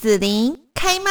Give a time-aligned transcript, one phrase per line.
[0.00, 1.10] 子琳开麦。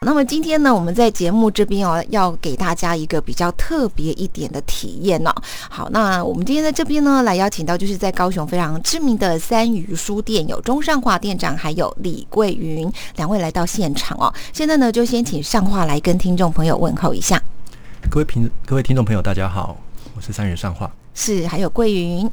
[0.00, 5.32] 那么今天呢，我们在节目这边哦，要给大家一个比较特别一点的体验呢。
[5.70, 14.34] 好，那我们今天在这边呢，来邀请到就是在高雄非常知名的三余书店有钟尚华店长，还有李桂云两位来到现场哦。
[14.52, 17.40] 现在呢，就先请尚华来跟听众朋友问候一下。
[18.10, 19.76] 各位评各位听众朋友，大家好，
[20.16, 22.28] 我是三余尚华，是还有桂云。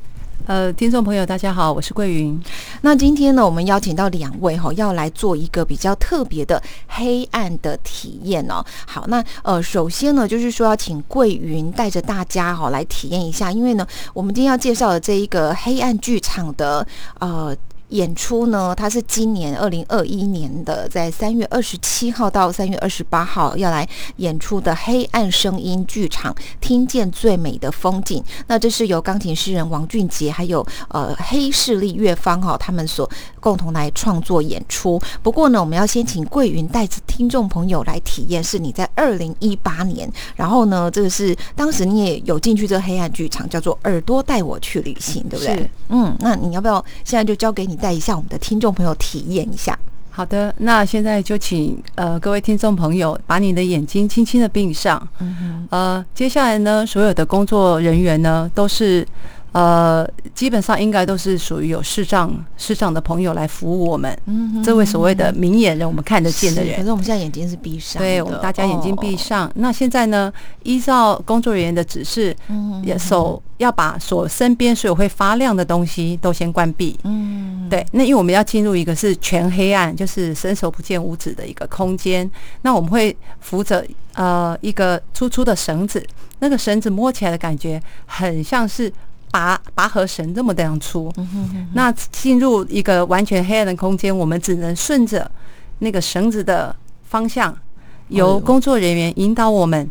[0.45, 2.37] 呃，听众朋友，大家好，我是桂云。
[2.81, 8.61] 那今天呢，我们邀请到两位哈，要来做一个比较特别的黑暗的体验哦。
[8.85, 16.85] 好，那呃，首先呢，就是说要请桂云带着大家哈来体验一下，因为呢，我们今天要介绍的这一个黑暗剧场的
[17.19, 17.55] 呃。
[17.93, 28.23] 演出呢，它是今年二零二一年的，在三月二十七号到三月二十八号要来演出的黑暗声音剧场，听见最美的风景。
[28.47, 33.09] 那这是由钢琴诗人王俊杰还有呃黑势力乐方哈他们所
[33.43, 34.97] 共同来创作演出。
[35.21, 45.69] 不过呢，我们要先请桂云带着听众朋友来体验，是你在二零一八年，然后呢，这个是当时你也有进去这个黑暗剧场，叫做耳朵带我去旅行，对不对？
[45.89, 47.75] 嗯，那你要不要现在就交给你？
[47.75, 49.77] 带一下我们的听众朋友体验一下。
[50.09, 55.05] 好的，那现在就请呃各位听众朋友把你的眼睛轻轻的闭上。
[55.19, 59.05] 嗯呃，接下来呢，所有的工作人员呢都是。
[59.53, 64.17] 呃，基本上应该都是属于有视障、视障的朋友来服务我们。
[64.25, 66.75] 嗯，这位所谓的明眼人，我们看得见的人。
[66.75, 68.01] 可是我们现在眼睛是闭上。
[68.01, 69.51] 对，我们大家眼睛闭上。
[69.55, 72.35] 那现在呢，依照工作人员的指示，
[72.97, 76.99] 手要把所身边所有会发亮的东西都先关闭。
[77.03, 77.85] 嗯，对。
[77.91, 82.27] 那因为我们要进入一个是全黑暗，就是伸手不见五指的一个空间。
[82.63, 86.03] 那我们会扶着呃一个粗粗的绳子，
[86.39, 88.91] 那个绳子摸起来的感觉很像是。
[89.33, 91.11] 拔拔河绳这么这样粗，
[91.73, 95.29] 那进入一个完全黑暗的空间，我们只能顺着
[95.79, 97.57] 那个绳子的方向，
[98.09, 99.89] 由工作人员引导我们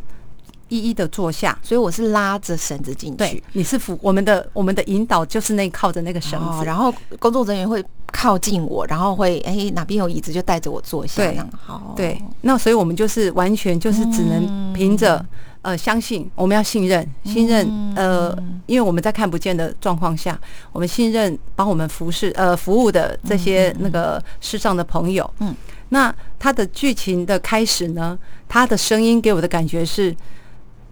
[0.69, 1.59] 一一的坐下。
[1.61, 11.21] 所以我是拉着绳子进去，你是扶我们的我们的引导就是那靠着那个绳子，然后工作人员会靠近我，然后会哎哪边有椅子就带着我坐下。
[11.21, 15.27] 对，好，对，那所以我们就是完全就是只能凭着。
[15.63, 18.37] 呃，相信我们要信任，信任呃，
[18.67, 20.39] 因为我们在看不见的状况下，
[20.73, 25.29] 我们信任帮我们服侍呃服务的这些那个世上的朋友。
[25.39, 25.55] 嗯，
[25.91, 28.19] 那他的剧情的开始呢，
[28.49, 30.15] 他的声音给我的感觉是，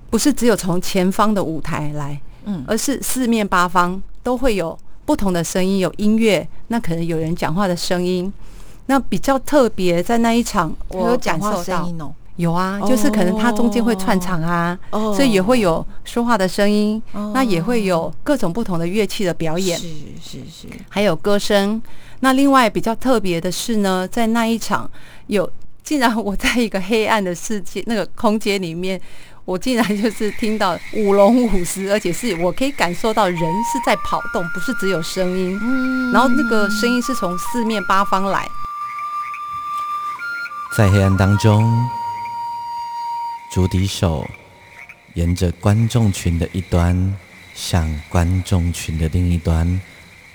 [0.09, 8.33] 不是只有从前方的舞台来，嗯，而是四面八方都会有不同的声音，有音乐，那可能有人讲话的声音，
[8.87, 12.15] 那比较特别，在那一场我有讲话声音哦。
[12.41, 17.01] 有啊，就是可能它中间会串场啊，所以也会有说话的声音，
[17.35, 19.87] 那也会有各种不同的乐器的表演，是
[20.23, 21.81] 是是，还有歌声。
[22.21, 24.91] 那另外比较特别的是呢，在那一场
[25.27, 25.51] 有，
[25.83, 29.01] 竟然 我在一个黑暗的世界那个空间里面，
[29.45, 35.59] 我竟然就是听到舞龙舞狮，而且是我可以感受到人是在跑动，不是只有声音。
[35.63, 38.47] 嗯，然后那个声音是从四面八方来，
[40.77, 41.65] 在黑暗当中。
[43.51, 44.25] 竹笛手
[45.15, 47.17] 沿着观众群的一端，
[47.53, 49.81] 向观众群的另一端，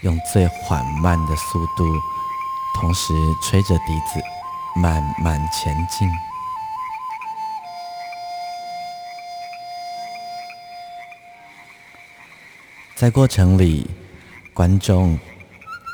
[0.02, 1.86] 用最缓慢的速度，
[2.76, 4.22] 同时吹着笛子，
[4.82, 6.06] 慢慢前进。
[12.98, 13.90] 在过程里，
[14.54, 15.18] 观众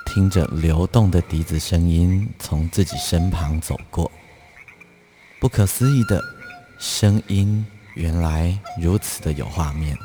[0.08, 4.12] 听着流动的笛子声音从自己身旁走过，
[5.40, 6.20] 不可思议的。
[6.82, 9.96] 声音原来如此的有画面。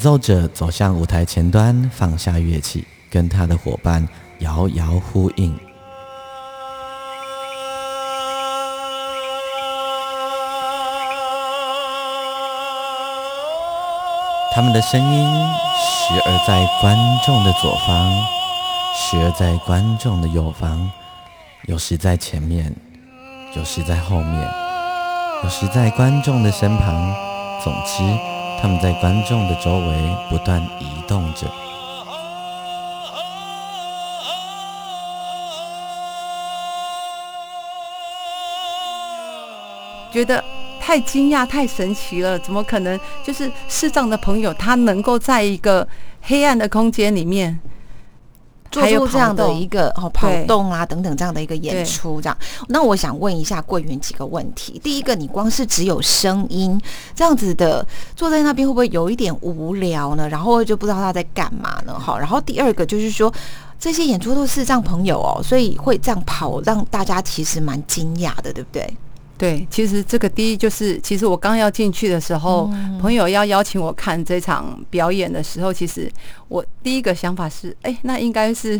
[0.00, 4.08] 奏者走向舞台前端，放下乐器，跟他的伙伴
[4.38, 5.54] 遥遥呼应。
[14.52, 15.24] 他们的声音
[15.78, 18.10] 时而在观众的左方，
[18.94, 20.90] 时而在观众的右方，
[21.66, 22.74] 有时在前面，
[23.54, 24.50] 有时在后面，
[25.44, 27.14] 有时在观众的身旁。
[27.62, 28.39] 总之。
[28.62, 31.46] 他们在观众的周围不断移动着，
[40.12, 40.44] 觉得
[40.78, 43.00] 太惊讶、太神奇了，怎么可能？
[43.24, 45.88] 就是视障的朋友，他能够在一个
[46.20, 47.58] 黑暗的空间里面。
[48.70, 52.36] 做出这样的一个哦跑动啊等等这样的一个演出，这样。
[52.68, 54.80] 那我想问一下桂云几个问题。
[54.82, 56.80] 第一个，你光是只有声音
[57.14, 60.28] 这样子的坐在那边，会不会有一点无聊呢？
[60.28, 61.98] 然后就不知道他在干嘛呢？
[61.98, 63.32] 好，然后第二个就是说，
[63.78, 68.96] 这些演出都是这样朋友哦，所以会这样跑，让大家其实蛮惊讶的，对不对？
[69.40, 72.70] 对，其实这个第一就是，其实我刚要进去的时候，
[73.00, 76.12] 朋友要邀请我看这场表演的时候，其实
[76.48, 78.78] 我第一个想法是，哎，那应该是。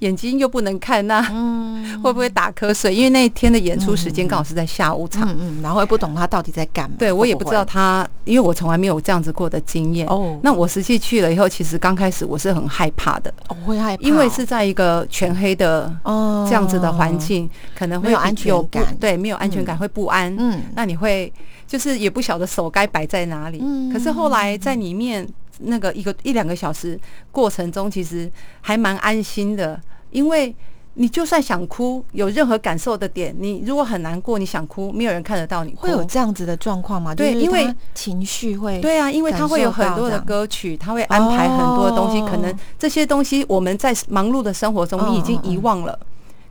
[0.00, 1.22] 眼睛又不能看，那
[2.02, 2.94] 会不会打瞌睡？
[2.94, 6.96] 因为那一天的演出时间刚好是在下午场，嗯，然后也不懂他到底在干嘛。
[6.98, 10.06] 对我也不知道他，因为我从来没有这样子过的经验。
[10.08, 20.34] 哦，那我实际去了以后，其实刚开始我是很害怕的，我会害怕，因为是在一个全黑的哦这样子的环境，可能会有安全感，对，没有安全感会不安。
[20.38, 21.32] 嗯，那你会
[21.66, 23.58] 就是也不晓得手该摆在哪里。
[23.62, 25.28] 嗯，可是后来在里面。
[25.62, 26.98] 那个一个一两个小时
[27.30, 28.32] 过程中，其实
[28.62, 29.78] 还蛮安心的，
[30.10, 30.54] 因为
[30.94, 35.74] 你就算想哭，有任何感受的点，你如果很难过，你想哭，没有人看得到你。
[35.76, 37.14] 会有这样子的状况吗？
[37.14, 45.98] 对，因为情绪会对啊，因为他会有很多的歌曲，他会安排很多东西，可能这些东西我们在忙碌的生活中你已经遗忘了，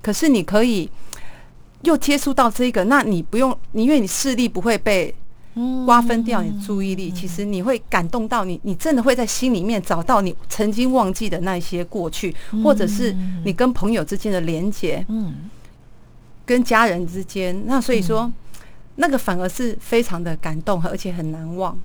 [0.01, 0.89] 可是你可以
[1.81, 5.13] 又接触到这个，那你不用，因为你视力不会被。
[5.85, 15.49] 瓜分掉你注意力，其实你会感动到你，你真的会在心里面找到你曾经忘记的那些过去，或者是你跟朋友之间的连结，嗯，
[16.45, 18.31] 跟家人之间，那所以说，
[18.95, 21.77] 那个反而是非常的感动，而且很难忘。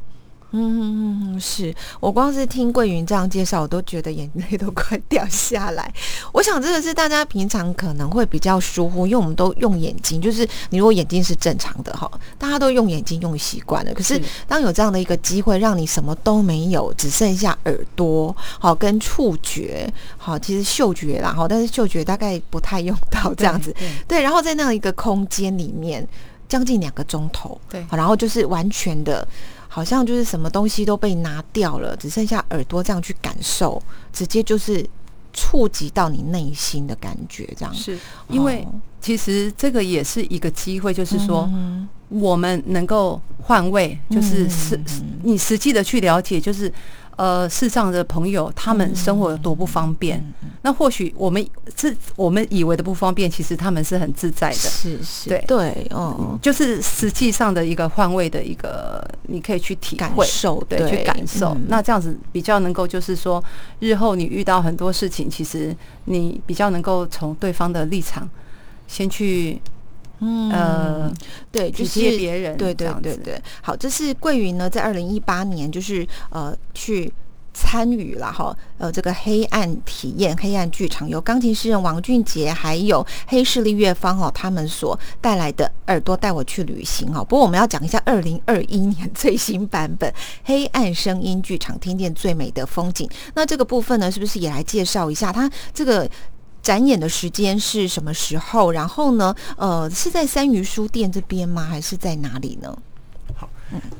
[0.56, 5.92] 嗯嗯嗯，是我光是听桂云这样介绍，我都觉得眼泪都快掉下来。
[6.32, 12.08] 我想这个是大家平常可能会比较疏忽，因为我们都用眼睛，就是你如果眼睛是正常的哈，
[12.38, 13.92] 大家都用眼睛用习惯了。
[13.92, 23.74] 可是当有这样的一个机会，让你什么都没有，只剩下耳朵好跟触觉好，其实嗅觉啦哈，但是嗅觉大概不太用到这样子。
[24.06, 26.06] 对，然后在那样一个空间里面，
[26.48, 29.26] 将近两个钟头，对，然后就是完全的。
[29.74, 33.82] 好像就是什么东西都被拿掉了，只剩下耳朵这样去感受，
[34.12, 34.88] 直接就是
[35.32, 37.74] 触及到你内心的感觉，这样。
[37.74, 37.98] 是
[38.28, 38.64] 因为
[39.00, 41.50] 其实这个也是一个机会，就是说
[42.08, 44.80] 我们能够换位，就是实
[45.24, 46.72] 你实际的去了解，就是。
[47.16, 50.22] 呃，世上的朋友，他们生活有多不方便？
[50.62, 54.54] 那或许我们自我们以为的不方便，其实他们是很自在的。
[54.54, 61.56] 是是，对对，嗯，就是实际上的一个换位的一个，你可以去体会、受，对，去感受。
[61.68, 63.42] 那这样子比较能够，就是说，
[63.78, 65.76] 日后你遇到很多事情，其实
[66.06, 68.28] 你比较能够从对方的立场
[68.86, 69.60] 先去。
[70.24, 71.14] 嗯呃，
[71.52, 73.38] 对，就是别人，对对对对。
[73.60, 77.12] 好，这是桂云呢，在二零一八年，就是呃去
[77.52, 87.22] 参与了哈，呃这个黑暗体验黑暗剧场，由钢琴诗人王俊杰还有黑势力乐方哦，他们所带来的耳朵带我去旅行哦。
[87.22, 90.12] 不过我们要讲一下二零二一年 最新版本
[90.44, 93.06] 黑暗声音剧场，听见最美的风景。
[93.34, 96.08] 那这个部分呢，是不是也来介绍一下它这个？
[96.64, 98.72] 展演的时间是什么时候？
[98.72, 99.32] 然后呢？
[99.56, 101.62] 呃，是在三余书店这边吗？
[101.62, 102.74] 还是在哪里呢？
[103.36, 103.48] 好，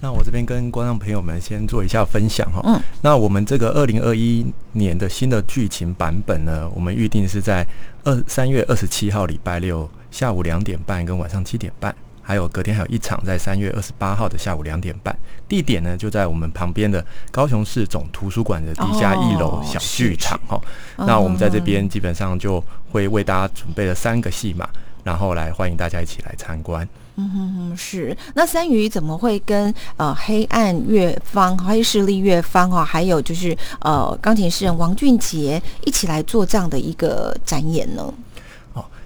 [0.01, 2.63] 那我这边跟观众朋友们先做一下分享哈。
[2.65, 7.67] 嗯，那我们这个二零二一年的新的剧情版本呢，我们预定是在
[8.03, 11.95] 二三月二十七号礼拜六下午两点半跟晚上七点半。
[12.25, 15.15] 还有隔天还有一场，在三月二十八号的下午两点半，
[15.47, 20.59] 地点呢就在我们旁边的高雄市总图书馆的地下一楼小剧场哈。
[20.97, 24.67] 那我们在这边基本上就会为大家准备了三个戏码，
[25.05, 26.89] 然后来欢迎大家一起来参观。
[27.17, 28.17] 嗯哼哼，是。
[28.35, 38.13] 那三鱼怎么会跟呃黑暗乐方、黑势力乐方哈，还有就是呃钢琴诗人王俊杰一起来做这样的一个展演呢？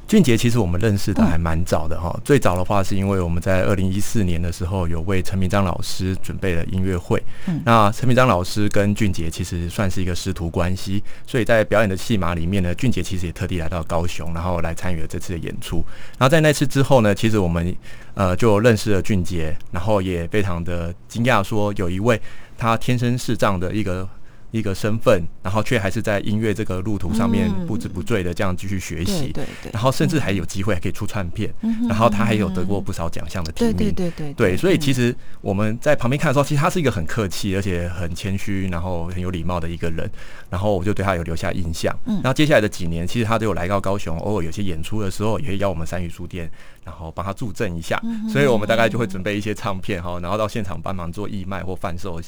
[0.09, 7.23] 俊杰其实我们认识的还蛮早的哈，最早的话是因为我们在二零一四年的时候有为陈明章老师准备了音乐会，
[7.67, 15.85] 那陈明章老师跟俊杰其实算是一个师徒关系，所以在表演的戏码里面呢，俊杰其实也特地来到高雄，然后来参与了这次的演出。
[16.17, 17.77] 然后在那次之后呢，其实我们
[18.15, 22.19] 呃就认识了俊杰，然后也非常的惊讶，说有一位
[22.57, 24.09] 他天生视障的一个。
[24.51, 31.51] 一个身份，然然后却还是在音乐这个路途上面不知不坠的这样继续学习，对对，然后甚至还有机会还可以出唱片，
[31.89, 40.07] 然后他还有得过不少奖项的提名，对对对对，所以其实我们在旁边看的时候，其实他是一个很客气而且很谦虚，然后很有礼貌的一个人，
[40.51, 41.99] 然后我就对他有留下印象。
[42.05, 46.51] 然后接下来的几年，其实他都有来到高雄，偶尔有些演出的时候，也会邀我们三语书店。
[46.85, 48.01] 然后帮他助阵一下，
[48.33, 52.19] 所以我们大概就会准备一些唱片哈，然后到现场帮忙做义卖或贩售，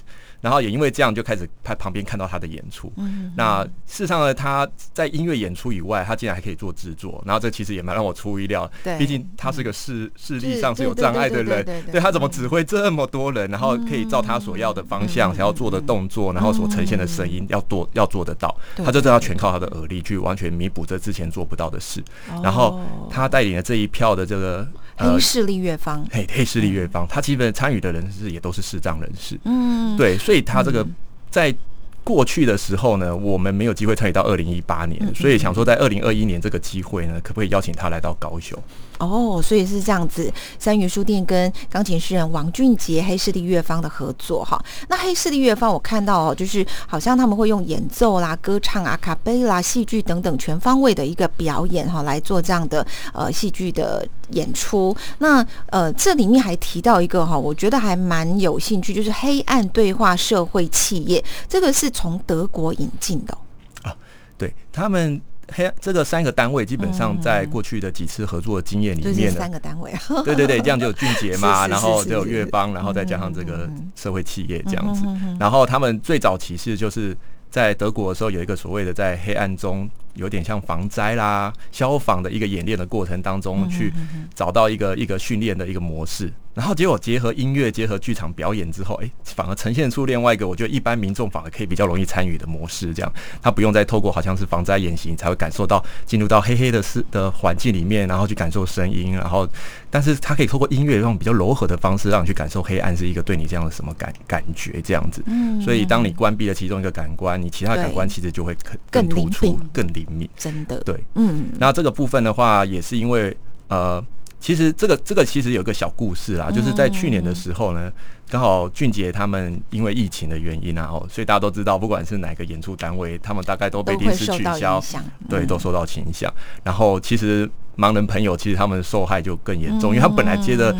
[0.42, 2.92] 然后也因为这样就开始在旁边看到他的演出。
[3.36, 8.70] 那事实上呢，他在音乐演出以外，他竟然还可以做制作，然后这其实也蛮让我出意料。
[8.82, 22.02] 对，毕竟他是个视视力上是有障碍的人，对他怎么指挥这么多人，然后可以照他所要的方向、想要做的动作，然后所呈现的声音要做要做得到，他就这样全靠他的耳力去完全弥补这之前做不到的事。
[22.42, 24.66] 然后他带领的这一票的这个。
[24.96, 30.86] 黑势力乐方，嘿黑势力乐方，他基本参与的人是也都是视障人士，嗯，对，所以他这个
[31.30, 31.54] 在。
[32.02, 38.58] 过去的时候呢，我们没有机会参与到二零一八年，所以想说在二零二一年这个机会呢，可不可以邀请他来到高雄？
[39.00, 44.58] 哦，所以是这样子，三元书店跟钢琴诗人王俊杰黑势力乐方的合作哈。
[44.88, 54.96] 那黑势力乐方我看到哦，就是好像他们会用演奏啦、歌唱啊、卡贝拉、戏剧等等全方位的一个表演哈，来做这样的呃戏剧的演出。
[55.18, 61.90] 那呃这里面还提到一个哈，我觉得还蛮有兴趣，就是黑暗对话社会企业，这个是。
[61.92, 63.36] 从德国引进的
[63.82, 63.94] 啊，
[64.38, 65.20] 对他们
[65.52, 69.92] 黑这个三个单位，基本上在过去的几次合作的经验里面，三个单位，
[70.24, 75.04] 对对对，这样就有俊杰嘛， 然后就有乐邦，然后再加上这个社会企业这样子，
[75.38, 77.16] 然后他们最早其实就是
[77.50, 79.88] 在德国的时候有一个所谓的在黑暗中。
[80.14, 83.92] 有点像防灾啦、消防的一个演练的过程当中，去
[84.34, 92.92] 找到一个一个训练的一个模式，然后结果结合音乐、结合剧场表演之后，哎，反而呈现出另外一个我觉得一般民众反而可以比较容易参与的模式。
[92.92, 99.48] 这样，他不用再透过好像是防灾演习才会感受到进入到黑黑的室的环境里面，然后去感受声音，然后，
[99.90, 105.22] 但是他可以透过音乐用比较柔和的方式让你去感受黑暗是一个对你这样的什么感感觉这样子。
[105.26, 108.56] 嗯，所以当你关闭了其中一个感官，你其他感官其实就会
[108.90, 110.28] 更突出、更灵敏。
[110.36, 113.36] 真的对，嗯，那这个部分的话，也是因为
[113.68, 114.04] 呃，
[114.40, 117.92] 其实这个这个其实有个小故事啦，就是在去年的时候呢，
[118.30, 124.82] 刚好俊杰他们因为疫情的原因啊，哦，所以大家都知道，不管是哪个演出单位，他们大概都被临时取消，
[125.28, 126.32] 对，都受到影响。
[126.64, 130.74] 然后其实盲人朋友其实他们受害就更严重，因为他本来接的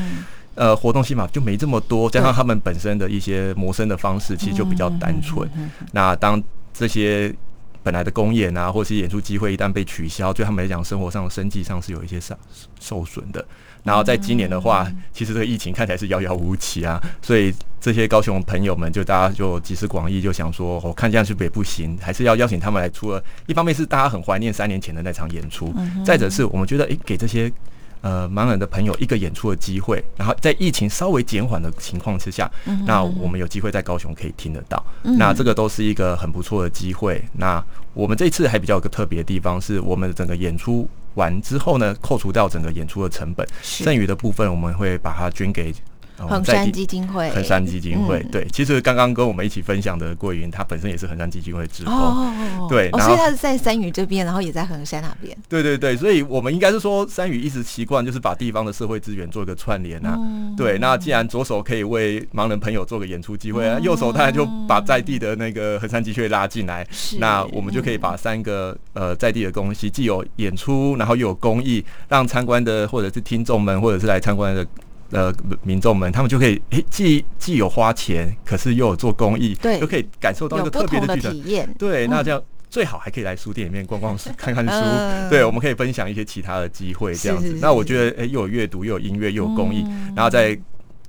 [0.55, 5.47] 呃活动戏码就没这么多，加上他们本身的一些谋生的方式其实就比较单纯。
[5.93, 7.35] 那当这些
[7.83, 12.37] 本来的公演啊，或是演出机会一旦被取消，对他们来讲，生活上、生计上是有一些受
[12.79, 13.45] 受损的。
[13.83, 23.19] 然后在今年的话，其实这个疫情看起来是遥遥无期啊，所以这些高雄朋友们就大家就集思广益，就想说，我看这样是不是也不行，还是要邀请他们来出。
[23.47, 27.51] 一方面是大家很怀念三年前的那场演出，再者是我们觉得，哎，给这些。
[28.03, 32.51] 呃，盲人的朋友一个演出的机会，然后在疫情稍微减缓的情况之下，
[32.87, 37.23] 那我们有机会在高雄可以听得到，那这个都是一个很不错的机会。
[37.33, 45.75] 那我们这次还比较有个特别的地方，是我们整个演出完之后呢，扣除掉整个演出的成本，剩余的部分我们会把它捐给。
[46.29, 60.19] 衡山基金会，衡山基金会，对，其实刚刚跟我们一起分享的桂云，他本身也是衡山基金会职工，对，所以他是在三屿这边，然后也在衡山那边，对对对，所以我们应该是说，三屿一直习惯就是把地方的社会资源做一个串联啊，
[60.57, 66.87] 对，那既然左手可以为盲人朋友做个演出机会啊，右手当然就把在地的那个衡山基金会拉进来，
[67.19, 74.67] 那我们就可以把三个呃在地的东西，既有演出，然后又有公益，让参观的或者是听众们，或者是来参观的。
[75.11, 81.73] 呃，民众们他们就可以诶，既既有花钱，可是又有做公益，对，又可以感受到一个特别的体验。
[81.79, 84.73] 对，那这样最好还可以来书店里面逛逛书、 看看书。
[85.29, 87.59] 对，我们可以分享一些其他的机会，这样子。
[87.61, 90.59] 那我觉得，诶，又有阅读，又有音乐，又有公益，然后在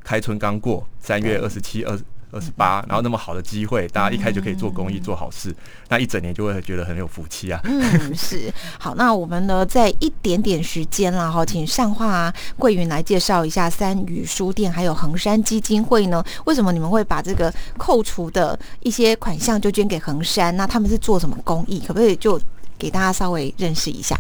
[0.04, 2.00] 开春刚过，三月二十七、二。
[2.32, 5.54] 二十八，然后那么好的机会，大家一开就可以做公益、做好事，
[5.90, 7.60] 那一整年就会觉得很有福气啊。
[7.64, 8.52] 嗯，是。
[8.80, 16.24] 好，那我们呢，在一点点时间啦，哈，请善化桂云来介绍一下三语书店，还有衡山基金会呢。
[16.46, 20.56] 为什么你们会把这个扣除的一些款项就捐给衡山？
[20.56, 21.80] 那他们是做什么公益？
[21.80, 22.40] 可不可以就
[22.78, 24.16] 给大家稍微认识一下？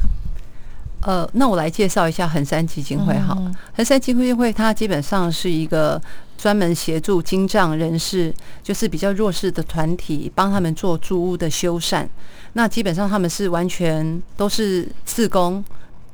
[1.04, 3.36] 呃，那我来介绍一下衡山基金会哈。
[3.76, 6.00] 衡山基金会它基本上是一个
[6.42, 8.34] 专门协助精障人士，
[8.64, 12.08] 就是比较弱势的团体，帮他们做住屋的修缮。
[12.54, 15.64] 那基本上他们是完全都是自工，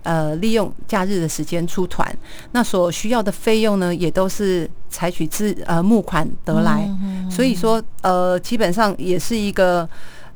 [0.03, 2.05] 呃，利用假日的时间出团。
[2.51, 6.89] 那所需要的费用呢，也都是采取自呃募款得来。
[7.31, 9.87] 所以说，呃，基本上也是一个。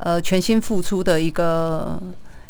[0.03, 2.01] 呃全心付出的一个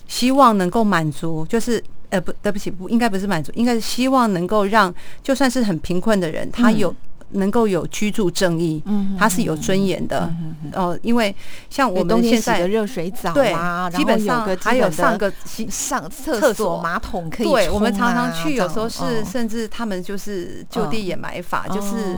[0.08, 6.96] 希望能够满足，就是呃不对不起不应该不是满足，应该是希望能够让就算是很贫困的人，他有。
[7.34, 10.32] 能够有居住正义，嗯，它是有尊严的，
[10.74, 11.34] 哦，因为
[11.70, 15.32] 像我们现在的热水澡啊，基本上还有上个
[15.70, 22.18] 上厕所马桶可以，对，我们常常去，有时候是甚至他们就是就地掩埋法，就是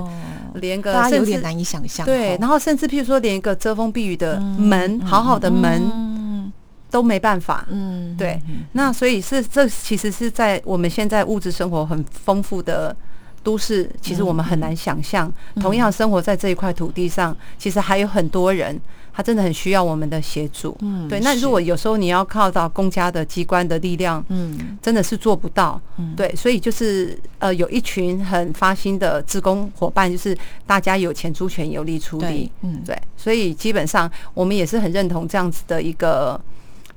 [0.56, 6.52] 连个有点难以想象，对，然后甚至譬如说连一个遮风避雨的门，好好的门
[6.90, 8.42] 都没办法，嗯，对，
[8.74, 12.96] 那所以是这其实是在我们现在物质生活很丰富的。
[13.44, 18.80] 都市其实我们很难想象，同样生活在这一块土地上，其实还有很多人，
[19.14, 20.76] 他真的很需要我们的协助。
[20.82, 21.20] 嗯，对。
[21.20, 25.80] 那如果有时候你要靠到公家的机关的力量，嗯，真的是做不到。
[25.98, 26.34] 嗯，对。
[26.36, 30.36] 所以就是呃，有一群很发心的职工伙伴，就是
[30.66, 32.50] 大家有钱出钱，有力出力。
[32.62, 32.98] 嗯，对。
[33.18, 36.40] 所以基本上我们也是很认同这样子的一个。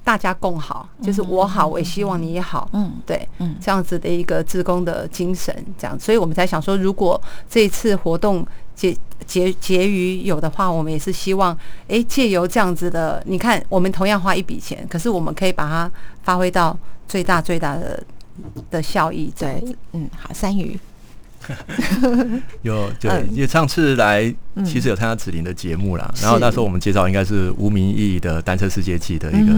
[0.07, 7.21] 大家共好，就是我好，我也希望你也好，嗯，对，嗯，这样子的一个自工的精神，这样，所以我们才想说，如果
[7.51, 8.47] 这一次活动
[8.77, 8.97] 结
[9.27, 11.59] 结结余有的话，我们也是希望，
[11.89, 15.91] 哎，借由这样子的，你看，我们同样花一笔钱，可是我们可以把它
[16.23, 18.01] 发挥到最大最大的
[18.71, 19.61] 的效益，对，
[19.91, 20.79] 嗯，好，三鱼。
[22.63, 24.35] 有，对，因为上次来
[24.65, 29.53] 其实有参加子林的节目啦，然后那时候我们介绍应该是吴明义的单车世界记的一个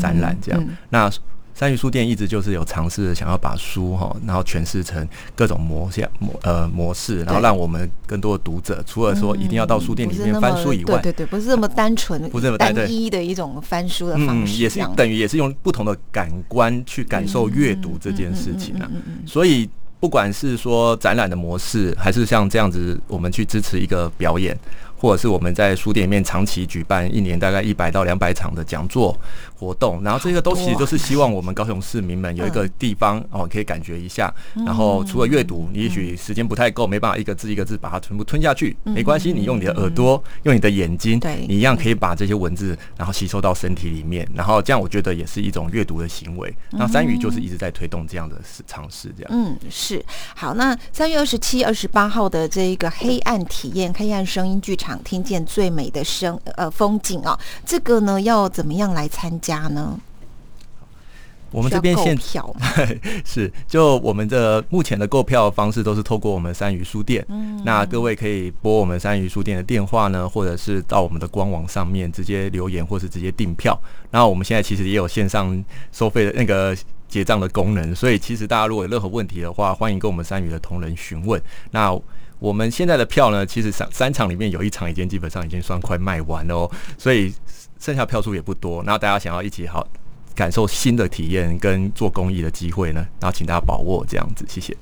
[0.00, 0.64] 展览，这样。
[0.90, 1.10] 那
[1.54, 5.04] 三鱼书店一直就是有尝试想要把书哈，然后诠释成
[5.34, 18.88] 各种模像模呃模式，然后让我们更多的读者，除了说一定要到书店里面翻书以外，对对对，不是这么单纯，不是这么单一的一种翻书的方式，也是等于也是用不同的感官去感受阅读这件事情啊，
[19.26, 19.68] 所以。
[20.00, 24.56] 不管是说展览的模式，还是像这样子，我们去支持一个表演。
[24.98, 29.16] 或者是我们在书店里面长期举办一年大概一百到两百场的讲座
[29.56, 34.32] 活动，然后这个都其实都是希望我们高雄市民们有一个地方哦可以感觉一下。
[34.66, 46.52] 然后除了阅读，你也许时间不太够，没办法一个字一个字把它全部吞下去，没关系，你用你的耳朵，用你的眼睛，你一样可以把这些文字然后吸收到身体里面，然后这样我觉得也是一种阅读的行为。
[46.70, 48.36] 那三语就是一直在推动这样的
[48.66, 49.30] 尝试，这样。
[49.32, 50.54] 嗯，是好。
[50.54, 54.87] 那三月二十七、二十八号的这一个黑暗体验、黑暗声音剧场。
[55.02, 59.98] 听见最美的声呃风景啊，这个呢要怎么样来参加呢？
[61.50, 62.54] 我们这边现票
[63.24, 67.24] 是就我们的目前的购票方式都是透过我们三鱼书店。
[67.30, 73.80] 嗯，那各位可以拨我们三鱼书店的电话呢，或者是到我们的官网上面直接留言，或是直接订票。
[74.10, 76.76] 然后我们现在其实也有线上收费的那个
[77.08, 81.40] 结账的功能，所以其实大家如果有任何问题的话，欢迎跟我们三语的同仁询问。
[81.70, 81.98] 那
[82.38, 87.34] 我们现在的票呢，其实三三场里面有一场已经基本上已经算快卖完了哦，所以
[87.80, 88.82] 剩下票数也不多。
[88.84, 89.86] 那大家想要一起好。
[90.38, 94.76] 感受新的体验跟做公益的机会呢，然后请大家把握这样子，谢谢。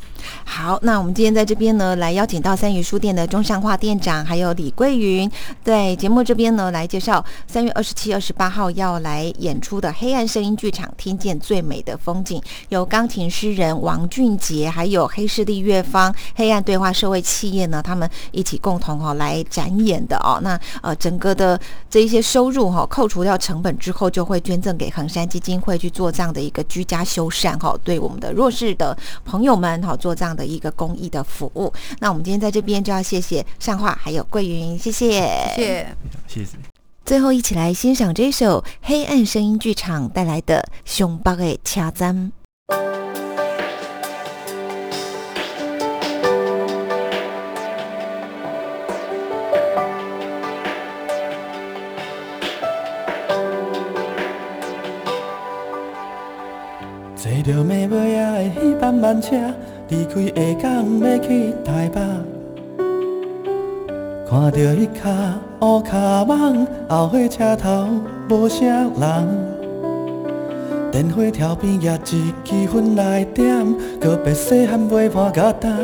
[0.44, 5.30] 好，那我们今天在这边呢，来邀请到三鱼书店的中上化店长，还有李桂云，
[5.64, 12.38] 在节目这边呢，来介绍三月二十七、二十八号要来演出的黑暗声音剧场《听见最美的风景》，
[12.68, 20.38] 由钢琴诗人王俊杰，还有黑势力乐方、黑暗对话社会企业呢，他们一起共同哈来展演的哦。
[20.42, 25.45] 那呃，整个的这一些收入哈，扣除掉成本之后，就会捐赠给衡山基金。
[25.46, 31.72] 金会去做这样的一个居家修缮哈，对我们的弱势的朋友们哈，做这样的一个公益的服务。
[32.00, 35.08] 那我们今天在这边就要谢谢善化还有桂云，谢谢，
[35.54, 35.86] 谢谢，
[36.26, 36.58] 谢谢。
[37.04, 42.32] 最后一起来欣赏这首黑暗声音剧场带来的《熊抱的掐簪》。
[58.86, 59.36] 的彼班慢车，
[59.88, 62.00] 离开下港要去台北。
[64.28, 67.88] 看着迄卡乌卡网，后火车头
[68.28, 69.56] 无啥人。
[70.92, 72.16] 电火条边也一支
[72.74, 73.64] 烟来点，
[74.00, 75.76] 告别细汉陪伴甲担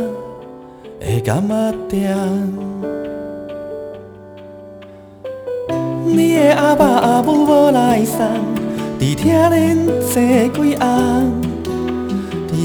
[1.00, 2.16] 的柑仔店。
[6.04, 8.26] 你的阿爸阿母无来送，
[8.98, 11.41] 只听恁坐几暗。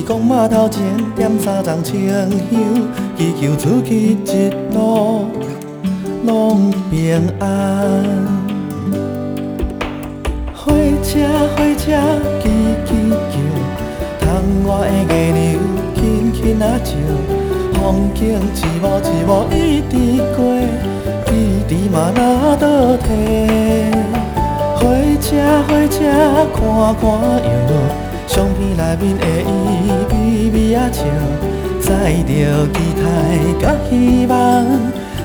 [0.07, 0.81] 讲码头前
[1.17, 2.31] 点三丛清香，
[3.17, 5.25] 祈求出去一路
[6.23, 7.49] 拢平安。
[10.55, 10.71] 火
[11.03, 11.19] 车
[11.57, 11.91] 火车
[12.39, 12.47] 叽
[12.85, 12.89] 叽
[13.27, 13.35] 叫，
[14.21, 14.25] 窗
[14.65, 15.59] 外的月亮
[15.93, 16.91] 轻轻啊照，
[17.73, 19.93] 风景一幕一幕一直
[20.37, 20.39] 过，
[21.33, 21.35] 一
[21.67, 23.05] 直嘛哪倒退。
[24.77, 24.79] 火
[25.19, 25.27] 车
[25.67, 25.99] 火车
[26.55, 26.55] 看
[26.95, 27.03] 看
[27.43, 28.06] 哟，
[28.37, 29.51] 相片内面的伊
[30.11, 31.01] 微微啊笑，
[31.81, 32.29] 载着
[32.71, 33.03] 期待
[33.59, 34.63] 甲希望，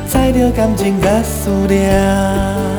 [0.06, 2.71] 载着感情甲思念。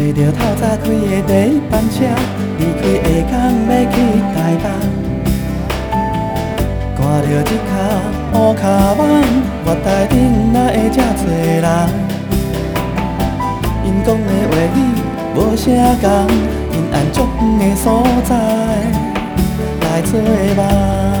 [0.00, 0.16] 车离
[1.68, 1.98] 开下
[3.30, 3.32] 港
[3.68, 3.94] 要去
[4.32, 4.64] 台北，
[6.96, 7.70] 看着一脚
[8.32, 8.62] 乌脚
[8.98, 9.00] 网，
[9.66, 10.12] 月台顶
[10.52, 11.22] 哪会这多
[11.60, 11.66] 人？
[13.84, 14.78] 因讲的话语
[15.36, 15.66] 无啥
[16.00, 16.08] 共，
[16.72, 17.84] 因按足远的所
[18.24, 18.30] 在
[19.82, 20.08] 来做
[20.56, 21.19] 梦。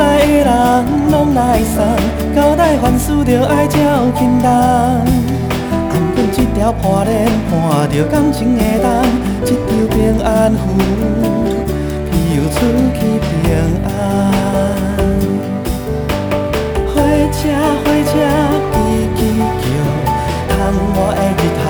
[0.00, 0.48] 厝内的人
[1.10, 1.84] 拢来送，
[2.34, 3.76] 交代凡事着爱照
[4.16, 4.48] 轻重。
[6.32, 8.88] 一条破链，伴着感情的灯，
[9.44, 9.60] 一条
[9.90, 10.58] 平安符，
[12.08, 12.14] 飘
[12.48, 12.56] 出
[12.94, 13.28] 去平
[13.84, 13.92] 安。
[16.86, 16.96] 火
[17.30, 17.38] 车
[17.84, 18.10] 火车
[18.72, 18.74] 吱
[19.16, 19.20] 吱
[19.60, 19.62] 叫，
[20.48, 20.56] 窗
[20.96, 21.62] 外的日头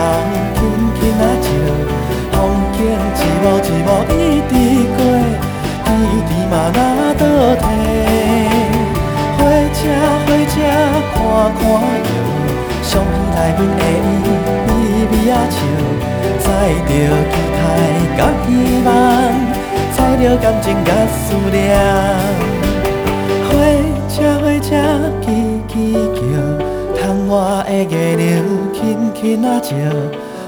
[0.54, 0.58] 轻
[0.94, 1.46] 轻啊照，
[2.30, 2.38] 风
[2.74, 2.78] 景
[3.18, 4.14] 一幕一幕一
[4.46, 4.52] 直
[4.94, 4.98] 过，
[5.84, 5.88] 天
[6.28, 6.78] 地嘛哪
[7.18, 7.22] 倒
[7.56, 7.99] 退。
[11.40, 11.72] 看看哟，
[12.82, 14.28] 相片内面的伊。
[15.10, 15.56] 微啊笑，
[16.38, 16.46] 载
[16.86, 16.90] 着
[17.30, 17.58] 期待
[18.14, 18.46] 甲希
[18.84, 18.88] 望，
[19.96, 21.18] 载着感情甲思
[21.50, 21.58] 念。
[23.48, 23.50] 火
[24.06, 24.68] 车火车
[25.22, 25.24] 吱
[25.66, 25.72] 吱
[26.14, 26.20] 叫，
[26.94, 28.28] 窗外的月亮
[28.74, 28.78] 轻
[29.14, 29.70] 轻啊照，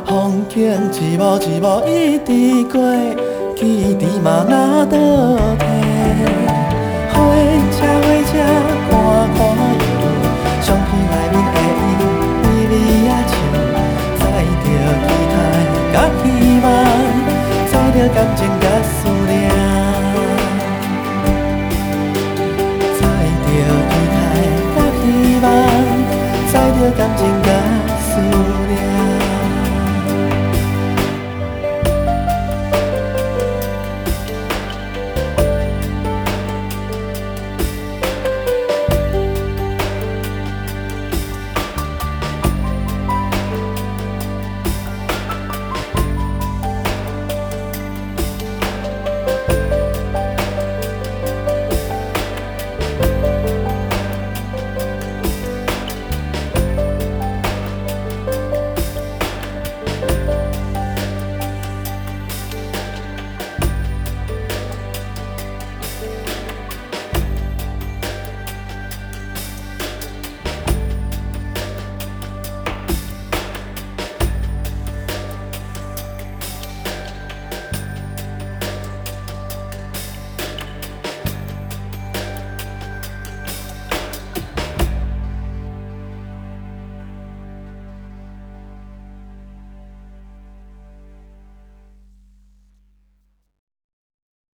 [0.05, 0.55] 风景
[1.01, 2.31] 一幕一幕一直
[2.71, 2.77] 过，
[3.57, 4.99] 记忆嘛哪倒
[5.59, 5.63] 退。